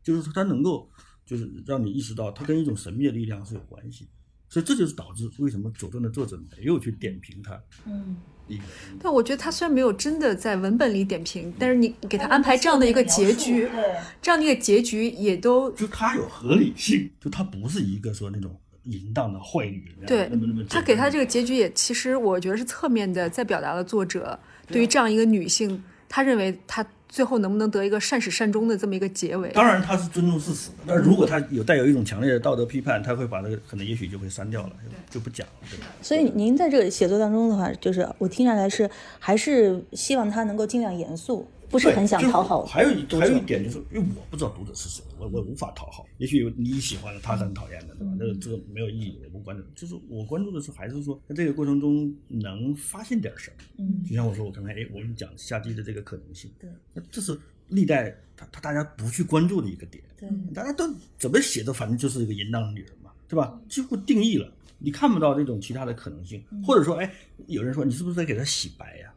[0.00, 0.88] 就是说她能够
[1.26, 4.06] 就是让你意识到她跟一种神秘的力量是有关系，
[4.48, 8.62] 所以这就是导致为什么《左传》的作者没有去点评他嗯，一个。
[9.00, 29.48] 但我觉得他虽然没有真的在文本里点评，但是你给他安排这样的一个结局，对，这样的一个结局也都就他有合理性，就他不是一个说那种淫荡的坏女人，对那么那么他给他这个个结局也，其实我觉得是侧面的在表达了作者对于这样一个女性，他认为她最后能不能得一个善始善终的这么一个结尾。
[29.50, 34.72] 当然他是尊重事实的，但如果他有带有一种强烈的道德批判，他会把这个可能也许就会删掉了，
[35.10, 35.86] 就不讲了，对吧？
[36.02, 46.06] 所以您在这个写作当中的话，就是我听下来是还是希望他能够尽量严肃，不是很想讨好还有一还有一点就是，因为我不知道读者是谁，我我无法讨好。
[46.18, 48.14] 也许你喜欢的，他很讨厌的，对吧？
[48.18, 49.62] 这个这个没有意义，我不关注。
[49.74, 53.56] 就是我关注的是，还是说在这个过程中能发现点什么。
[53.78, 60.02] 嗯就像我说，我刚才哎，我跟你讲下地的这个可能性，对，那这是历代他他大家不去关注的一个点。
[60.18, 63.60] 对大家都怎么写都反正就是一个淫荡的女人嘛，对吧？
[63.68, 67.12] 几乎定义了，你看不到这种其他的可能性，或者说，哎，
[67.46, 69.12] 有人说你是不是在给她洗白呀、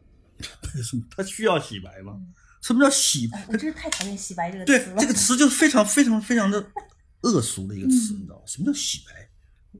[0.76, 2.20] 为什么她需要洗白吗？
[2.62, 3.28] 什么叫洗？
[3.28, 4.96] 白我真是太讨厌“洗白”这个词了。
[5.00, 6.64] 这个词就是非常非常非常的
[7.22, 8.42] 恶俗的一个词，你知道吗？
[8.46, 9.28] 什么叫洗白？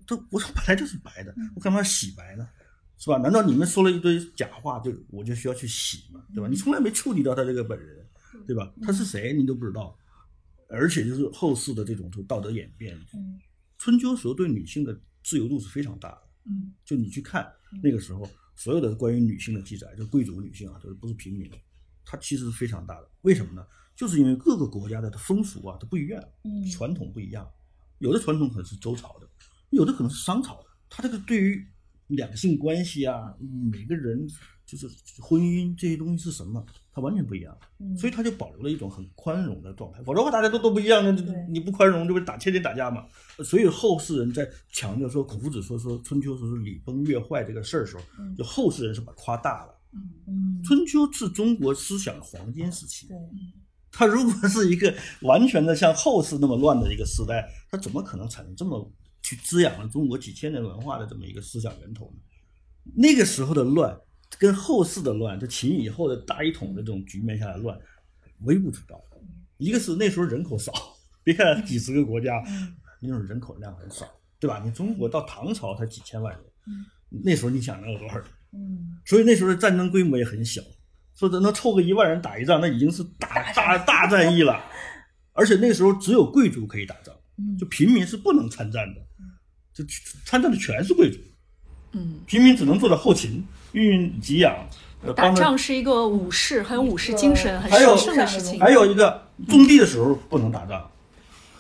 [0.07, 2.47] 这我说本来就是白的，我干嘛要洗白呢？
[2.99, 3.19] 是吧？
[3.19, 6.23] 难道你们说了一堆假话，就我就需要去洗吗？
[6.35, 6.49] 对吧？
[6.49, 8.07] 你从来没处理到他这个本人，
[8.47, 8.73] 对吧？
[8.83, 9.97] 他是谁你都不知道，
[10.69, 13.41] 而且就是后世的这种就道德演变，嗯
[13.79, 16.23] 春秋时候对女性的自由度是非常大的。
[16.47, 17.49] 嗯就你去看
[17.83, 21.51] 那个时候所有的关于女性的记载，就贵族女性啊，就是不是平民，
[22.05, 23.09] 它其实是非常大的。
[23.23, 23.65] 为什么呢？
[23.95, 27.49] 就是因为各个国家的风俗啊它不一样，嗯传统不一样。
[27.99, 29.29] 有的传统可能是周朝的，
[29.71, 30.67] 有的可能是商朝的。
[30.89, 31.65] 它这个对于
[32.09, 33.33] 两性关系啊，
[33.71, 34.27] 每个人
[34.67, 34.89] 就是
[35.21, 37.57] 婚姻这些东西是什么，它完全不一样。
[37.79, 43.07] 嗯，所以它就保留了一种很宽容的状态，否则的话大家都都不一样，那对你不宽容，这不是打天天打架吗？
[43.45, 49.75] 所以后世人在强调说，孔夫子说说春秋时候礼崩乐坏这个事儿的时候，嗯就后世人是把它夸大了。
[50.27, 53.17] 嗯春秋是中国思想的黄金时期，对
[53.91, 58.91] 它如果是一个完全的像后世那么乱的一个时代，它怎么可能产生这么
[59.23, 62.21] 去滋养了中国几千年文化的这么一个思想源头呢？
[62.95, 63.97] 那个时候的乱
[64.39, 67.79] 跟后世的乱，就秦以后的大一统的这种局面下的乱，
[68.41, 68.99] 微不足道。
[69.59, 70.73] 一个是那时候人口少，
[71.23, 72.43] 别看几十个国家，
[73.01, 74.07] 那种人口量很少，
[74.41, 74.61] 对吧？
[74.65, 76.43] 你中国到唐朝才几千万人，
[77.23, 78.27] 那时候你想能有多少人？
[78.53, 80.63] 嗯所以那时候的战争规模也很小，
[81.19, 84.63] 说的能凑个一万人打一仗，那已经是大大大战役了。
[85.33, 89.01] 而且那时候只有贵族可以打仗，嗯就平民是不能参战的，
[89.75, 89.85] 就
[90.25, 91.19] 参战的全是贵族，
[91.93, 94.55] 嗯，平民只能做到后勤、运运给养。
[95.05, 98.61] 呃打仗是一个武士，很有武士精神，很神圣的事情。
[98.61, 100.89] 还有一个种地的时候不能打仗，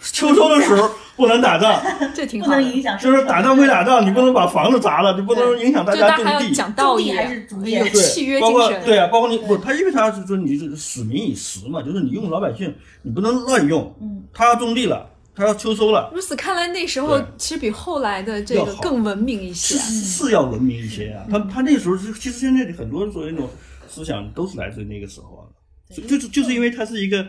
[0.00, 1.80] 秋收的时候不能打仗，
[2.14, 2.56] 这挺好的。
[2.56, 6.24] 不能影响就是打仗归打仗，你不能把房子砸了，你不能影响大家种地。
[6.24, 8.84] 大家还要讲道义，还是主义契约包括精神。
[8.84, 13.94] 对啊，包括你不，他因为他是说你是使民以时嘛，就是你用老百姓，你不能乱用。
[14.00, 20.24] 嗯，他要种地了，他要秋收了，如此看来，那时候其实比后来的这个更文明一些是。
[20.24, 21.24] 是要文明一些啊。
[21.30, 23.48] 他他那时候是，其实现在的很多所谓那种
[23.88, 25.42] 思想都是来自于那个时候啊，
[25.94, 27.26] 就就是就是因为他是一个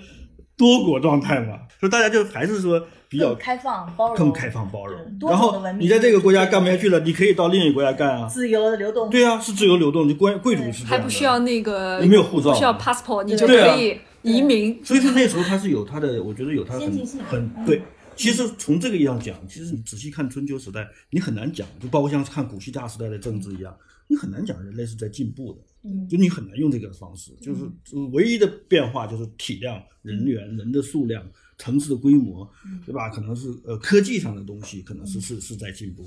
[0.56, 8.28] 多国状态嘛，所以大家就还是说比较开放包容，更开放包容然后你在这个国家干不下去了，你可以到另一个国家干啊。
[8.28, 9.10] 自由的流动。
[9.10, 14.80] 对啊，是自由流动，就贵贵族是还不需要那个，也没有护照不需要 passport，你就可以移民。
[14.84, 17.82] 所以说那时候他是有他的，我觉得有他很很对。
[18.16, 23.76] 其实从这个意义上讲，其实你仔细看春秋时代，你很难讲，就包括像看古希腊时代的政治一样，
[24.08, 25.60] 你很难讲人类是在进步的。
[25.84, 26.08] 嗯。
[26.08, 31.26] 就你很难用这个方式，就是就是唯一的变化就是体量、人员、人的数量，
[31.58, 32.50] 城市的规模，
[32.86, 33.10] 对吧？
[33.10, 36.04] 可能是呃科技上的东西，可能是是是在进步，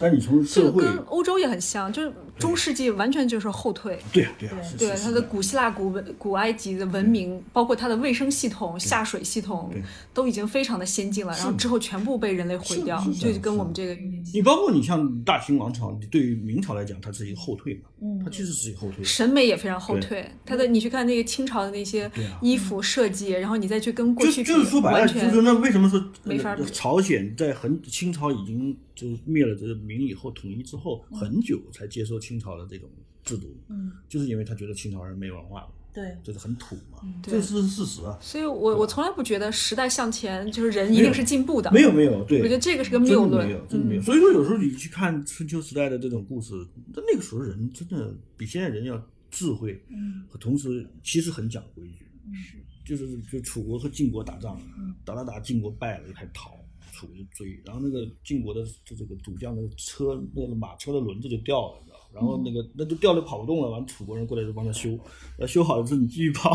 [0.00, 3.98] 但你从这个社会，跟欧洲也很像，就是中世纪完全就是后退。
[4.10, 9.70] 对啊对啊，是对是是它的古希腊、古文、古埃及的文明，包括它的卫生系统、下水系统，
[10.14, 11.32] 都已经非常的先进了。
[11.36, 13.94] 然后之后全部被人类毁掉，是是跟我们这个
[14.32, 18.18] 你包括你像大清王朝，你对于明朝来讲，它是一个后退嘛，嗯。
[18.24, 19.04] 它其实是一个后退。
[19.04, 20.24] 审美也非常后退。
[20.46, 22.10] 它的你去看那个清朝的那些
[22.40, 32.86] 衣服设计，然后你再去跟过去比，就是说白了，完全就是说那为什么说没法朝鲜在很清朝已经就是灭了这个明以后统一之后很久才接受清朝的这种
[33.24, 37.32] 制度，嗯，就是因为他觉得清朝人没文化嘛，对，就是很土嘛，对。
[37.32, 38.18] 这是事实啊。
[38.20, 43.40] 所以我我从来不觉得时代向前就是人一定是进步的，没有没有，对，我觉得这个是个谬论。
[43.40, 44.02] 的没有，真的没有。
[44.02, 46.52] 所以说，有时候你去看春秋时代的这种故事，
[46.94, 54.60] 那那个时候人真的比现在人要智慧，嗯，和同时其实很讲规矩，是就是就楚国和晋国打仗，
[55.04, 56.56] 打打打，晋国败了就开始逃，
[57.00, 64.98] 楚国就追，然后那个晋国的就这个主将的车那个马车的轮子就掉了，你知道吧，然后那个那就掉了跑不动了，完楚国人过来就帮他修，
[65.38, 66.54] 呃修好了之后你继续跑，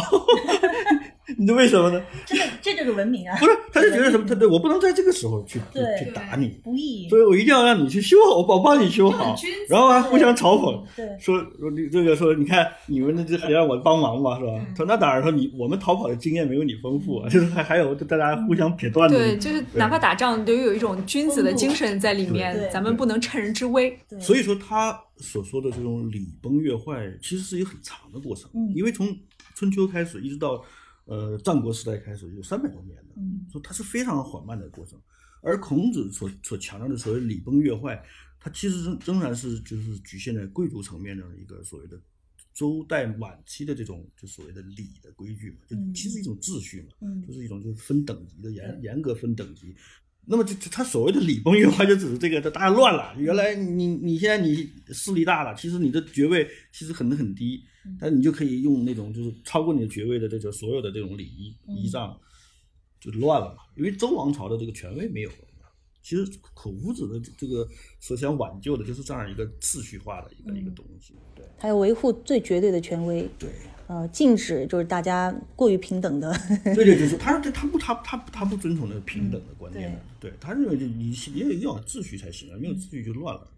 [1.37, 2.01] 你这为什么呢？
[2.25, 4.25] 真的这就是文明啊，不是，他就觉得什么？
[4.27, 9.35] 他对我不能在这个时候去去去打你，不义所以我一定要让你去修好，我帮你修好
[9.67, 14.51] 然后还互相嘲讽，对说说你这个说你看你们这还让我帮忙吧，是吧？
[14.77, 23.97] 说那当然说你我们逃跑的经验没有你丰富啊， 就是还还有大家互相撇段子，对，就是哪怕打仗都有一种君子的精神在里对面，咱们不能趁人之危。
[24.07, 29.07] 对所以说他所说的这种礼崩乐坏，其实是一个很长的过程，嗯因为从
[29.55, 30.61] 春秋开始一直到
[31.05, 34.99] 呃战国时代开始有三百多年的，嗯说它是非常缓慢的过程。
[35.41, 38.03] 而孔子所所强调的所谓礼崩乐坏，
[38.39, 42.01] 它其实仍仍然是就是局限在贵族层面的一个所谓的
[42.53, 49.75] 周代晚期的这种就所谓的礼的规矩嘛，就嗯其实一种秩序嘛，嗯就是一种就是分等级的严严格分等级。
[50.27, 53.13] 那么就就他所谓的礼崩乐坏，就只是这个，大家乱了。
[53.15, 57.63] 原来你你现在你势力大了，其实你的爵位其实很很低，
[57.99, 62.17] 但你就可以用那种就是超过你的爵位的这个所有的这种礼仪仪仗，
[62.99, 63.63] 就乱了嘛。
[63.75, 65.35] 因为周王朝的这个权威没有了。
[66.01, 67.67] 其实孔子的这个
[67.99, 71.15] 所想挽救的就是这样一个秩序化的一个、一个东西。
[71.33, 73.49] 对他要维护最绝对的权威，对
[73.87, 76.31] 呃，禁止就是大家过于平等的，
[76.63, 83.51] 对对，就是他他不他他他不遵从那个平等的观念的，对他认为就你你也要有秩序才行啊，没有秩序就乱了。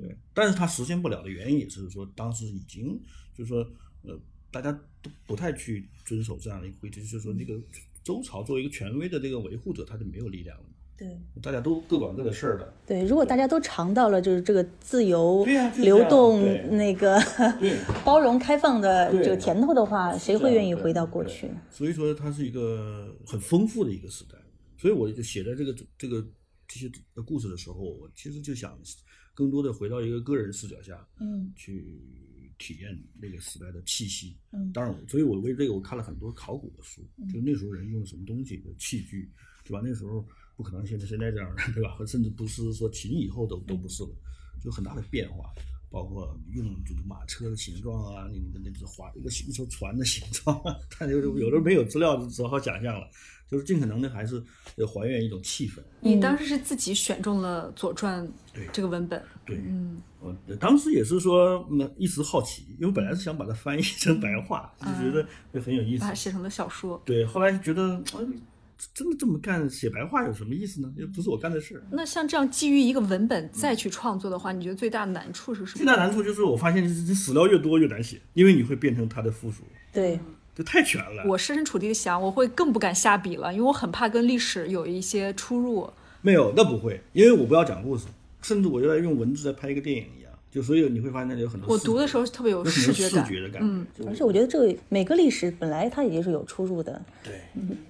[0.00, 3.00] 对，但是他实现不了的原因也是说，当时已经
[3.36, 3.58] 就是说，
[4.02, 4.18] 呃，
[4.50, 7.60] 大家都不太去遵守这样的一个规则，就是说，那个
[8.02, 10.64] 周朝作为一个权威的这个维护者，他就没有力量了，
[10.96, 12.74] 对大家都各管各的事儿的。
[12.86, 13.04] 对。
[13.04, 16.42] 如果大家都尝到了就是这个自由对呀就是流动
[16.76, 17.18] 那个
[18.04, 21.50] 包容开放的这个甜头的话，谁会愿意回到过对去？
[21.70, 24.36] 所以说，它是一个很丰富的一个时代。
[24.76, 26.26] 所以我就写在这个这个
[26.66, 26.90] 这些
[27.24, 28.76] 故事的时候，我其实就想
[29.32, 32.00] 更多的回到一个个人视角下，嗯去
[32.62, 34.36] 体验那个时代的气息。
[34.52, 39.28] 嗯当然，所以我为这个我看了很多考古的书，就那时候人用什么东西的器具，
[39.64, 39.80] 对吧？
[39.84, 40.24] 那时候
[40.56, 41.94] 不可能现在现在这样的，对吧？
[41.96, 44.10] 和 甚至不是说秦以后都都不是了，
[44.62, 45.52] 就很大的变化。
[45.92, 53.06] 包括用这个马车的形状啊，你的那个划一个一艘船的形状啊， 它有有的没有资料，就只好想象了。
[53.50, 54.42] 就是尽可能的还是
[54.76, 55.78] 呃还原一种气氛。
[56.00, 66.14] 你当时是自己选中了《左传对》这个文本，对，嗯，我当时也是说，那，一时好奇，因为本来是想把它翻译成白话，就觉得会很有意思把它。
[66.14, 67.02] 写成了小说。
[67.04, 68.24] 对，后来觉得，哎，
[68.94, 70.92] 真的这么干写白话有什么意思呢？
[70.96, 71.82] 又不是我干的事。
[71.92, 75.76] 那像这样基于一个文本再去创作的话，你觉得最大的难处是什么？
[75.78, 80.18] 最大难处就是我发现，这史料越多越难写，因为你会变成它的附属，对，
[80.54, 81.24] 这太全了。
[81.26, 85.90] 我设身处地的想，我会更不敢下笔了，因为我很怕跟历史有一些出入。
[86.20, 88.06] 没有，那不会，因为我不要讲故事，
[88.42, 90.21] 甚至我就在用文字在拍一个电影一样，
[90.52, 91.72] 就所以你会发现那里有很多。
[91.72, 93.66] 我读的时候特别有视觉感，视觉的感觉。
[93.66, 97.40] 嗯，而且我觉得这个每个历史本来它也是有出入的，对，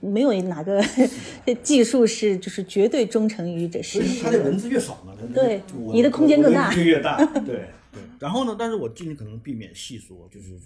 [0.00, 0.80] 没有哪个
[1.60, 4.56] 技术是就是绝对忠诚于这事实所以它的文。
[4.56, 5.60] 字越少嘛，它对
[5.92, 6.70] 你的空间更大。
[6.72, 7.02] 对
[7.44, 7.68] 对。
[8.20, 10.56] 然后呢，但是我尽可能避免细说，就是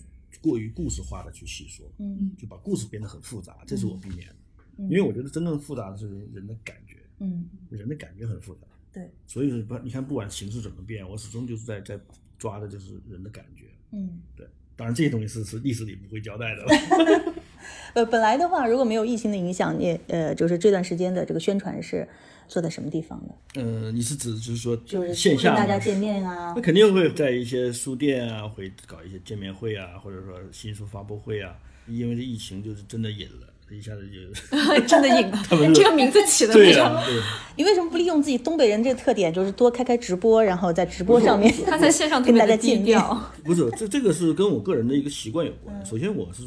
[0.43, 4.35] 过于故事化的去细说，嗯就把故事变得很复杂，这是我避免的。
[4.79, 8.61] 因为我觉得真正复杂的是人的感觉，嗯，人的感觉很复杂。
[8.97, 12.01] 对，所以说不，你看不管形势怎么变，我始终就是在在
[12.39, 13.67] 抓的就是人的感觉。
[13.93, 16.65] 嗯，对，当然这些东西是是历史里不会交代的。
[17.93, 22.09] 呃，本来的话，如果没有疫情的影响，你呃，就是这段时间的这个宣传是
[22.49, 23.63] 做在什么地方的？
[23.63, 31.55] 呃，你是指就是说就是线下大家见面啊那，肯定会在一些书店啊，会搞一些见面会啊，或者说新书发布会啊。
[31.87, 37.03] 因为这疫情就是真的隐了，一下子就 真的硬这个名字起的对非常。
[37.57, 42.87] 你为什么不利用自己东北人这个特点，就是多开开直播，然后在直播上面 他在线上特跟大家见面？
[42.87, 45.85] 调， 不是，这这个是跟我个人的一个习惯有关。
[45.85, 46.45] 首先，我是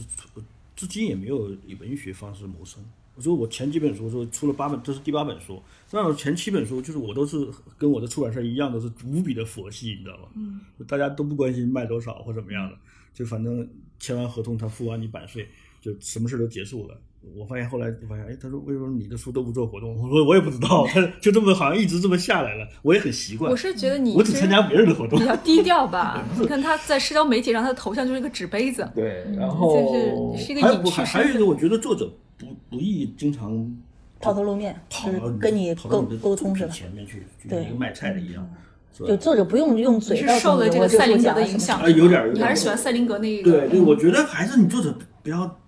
[0.75, 2.84] 至今也没有以文学方式谋生。
[3.15, 5.62] 我说我前几本书说出了八本，这是第八本书。
[5.91, 7.45] 那我前七本书就是我都是
[7.78, 10.30] 跟我的出版社一样，都是无比的佛系，你知道吗？
[10.36, 12.78] 嗯，大家都不关心卖多少或怎么样的，
[13.13, 13.67] 就反正
[13.99, 15.45] 签完合同，他付完你版税，
[15.82, 16.97] 就什么事都结束了。
[17.38, 19.95] 我发现后来就发现，哎，他说为什么你的书都不做活动？
[20.01, 23.51] 我说我也不知道，他就这么好像一直这么下来了，我也很习惯。
[23.51, 25.26] 我是觉得你我只参加别人的活动比。
[25.26, 26.26] 较低调吧。
[26.39, 28.89] 你看他在社交媒体上，他的头像就是一个纸杯子。
[28.95, 33.70] 对，然后就后是是一个还有不隐还还有一个，我觉得作者不不易经常
[34.22, 36.72] 抛头露面，就是跑到跟你沟沟通是吧？
[36.72, 38.49] 前面去，就对跟一个卖菜的一样，
[38.93, 39.15] 就？
[39.17, 43.51] 作者不用用嘴是受了这个赛林格的影响，啊有点有点你还是喜欢赛林格那一个？
[43.51, 45.59] 对对，我觉得还是你作者不要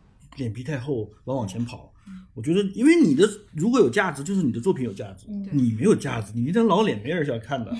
[0.42, 1.94] 脸皮太厚，老往前跑。
[2.34, 5.28] 我觉得，因为你的如果有价值，就是你的作品有价值。
[5.30, 7.72] 你没有价值，你那张老脸没人想看的，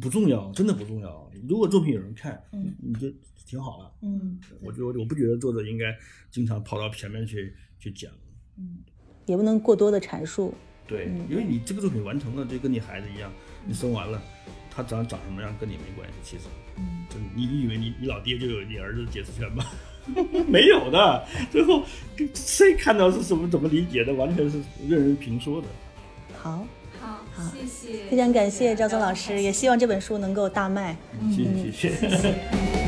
[0.00, 1.30] 不重要，真的不重要。
[1.48, 2.42] 如果作品有人看，
[2.80, 3.12] 你就
[3.46, 3.92] 挺好了。
[4.02, 5.94] 嗯，我觉得我不觉得作者应该
[6.30, 8.10] 经常跑到前面去去讲。
[8.56, 8.78] 嗯
[9.26, 10.54] 也不能过多的阐述。
[10.86, 13.30] 对，因为你这个作品完成了，就跟你孩子一样，
[13.66, 14.22] 你生完了，
[14.70, 16.14] 他长长什么样跟你没关系。
[16.22, 16.44] 其实，
[16.78, 17.06] 嗯，
[17.36, 19.62] 你你以为你你老爹就有你儿子的解释权吗？
[20.48, 21.82] 没有的，最后
[22.34, 25.68] 谁看到是什么怎么理解的，完全是任人评说的。
[26.40, 26.66] 好，
[27.00, 30.96] 好，谢谢，非常感谢赵松老师，也希望这本书能够大卖。
[31.30, 31.90] 谢谢。
[31.90, 32.87] 谢谢。